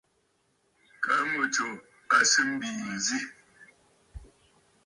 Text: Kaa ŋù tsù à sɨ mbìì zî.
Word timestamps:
Kaa 1.03 1.21
ŋù 1.31 1.41
tsù 1.53 1.67
à 2.15 2.19
sɨ 2.31 2.41
mbìì 2.51 2.95
zî. 3.05 3.19